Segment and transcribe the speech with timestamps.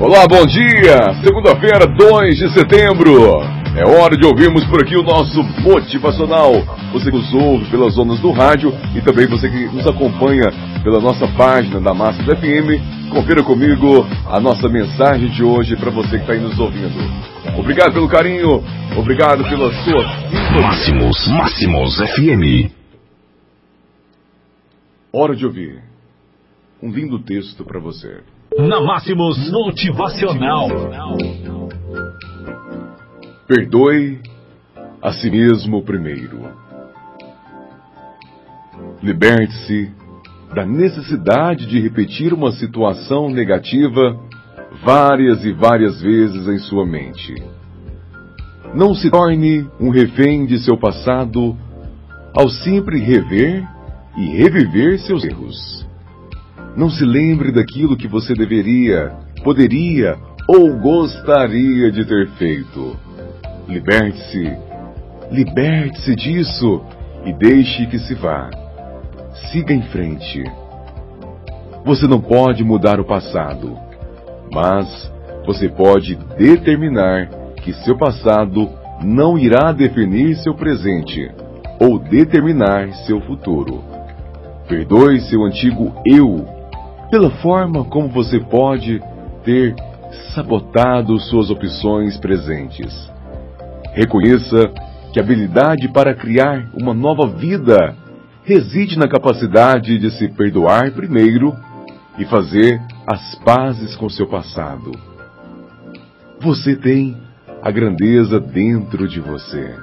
[0.00, 1.14] Olá, bom dia!
[1.22, 3.40] Segunda-feira, 2 de setembro.
[3.76, 6.52] É hora de ouvirmos por aqui o nosso motivacional.
[6.92, 10.50] Você que nos ouve pelas zonas do rádio e também você que nos acompanha
[10.82, 13.08] pela nossa página da Massa FM.
[13.12, 16.98] Confira comigo a nossa mensagem de hoje para você que está aí nos ouvindo.
[17.56, 18.64] Obrigado pelo carinho,
[18.96, 20.60] obrigado pela sua sintonia.
[20.60, 22.68] Máximos, Máximos FM.
[25.12, 25.93] Hora de ouvir
[26.84, 28.20] um lindo texto para você.
[28.58, 30.68] Na Máximos Motivacional.
[33.48, 34.20] Perdoe
[35.00, 36.42] a si mesmo primeiro.
[39.02, 39.90] Liberte-se
[40.54, 44.20] da necessidade de repetir uma situação negativa
[44.84, 47.34] várias e várias vezes em sua mente.
[48.74, 51.56] Não se torne um refém de seu passado
[52.36, 53.66] ao sempre rever
[54.18, 55.83] e reviver seus erros.
[56.76, 59.12] Não se lembre daquilo que você deveria,
[59.44, 60.16] poderia
[60.48, 62.96] ou gostaria de ter feito.
[63.68, 64.56] Liberte-se,
[65.30, 66.82] liberte-se disso
[67.24, 68.50] e deixe que se vá.
[69.52, 70.42] Siga em frente.
[71.84, 73.76] Você não pode mudar o passado,
[74.52, 75.10] mas
[75.46, 77.28] você pode determinar
[77.62, 78.68] que seu passado
[79.02, 81.30] não irá definir seu presente
[81.78, 83.82] ou determinar seu futuro.
[84.66, 86.53] Perdoe seu antigo eu
[87.10, 89.00] pela forma como você pode
[89.44, 89.74] ter
[90.34, 92.92] sabotado suas opções presentes.
[93.92, 94.70] Reconheça
[95.12, 97.94] que a habilidade para criar uma nova vida
[98.44, 101.54] reside na capacidade de se perdoar primeiro
[102.18, 104.92] e fazer as pazes com seu passado.
[106.40, 107.16] Você tem
[107.62, 109.74] a grandeza dentro de você.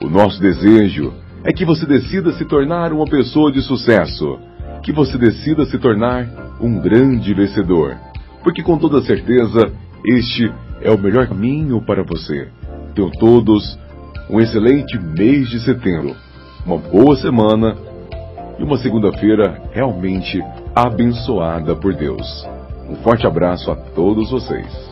[0.00, 1.12] O nosso desejo
[1.44, 4.38] é que você decida se tornar uma pessoa de sucesso,
[4.82, 6.28] que você decida se tornar
[6.60, 7.96] um grande vencedor,
[8.42, 9.72] porque com toda certeza
[10.04, 12.48] este é o melhor caminho para você.
[12.94, 13.78] Tenham todos
[14.28, 16.16] um excelente mês de setembro,
[16.66, 17.76] uma boa semana
[18.58, 20.42] e uma segunda-feira realmente
[20.74, 22.46] abençoada por Deus.
[22.88, 24.91] Um forte abraço a todos vocês.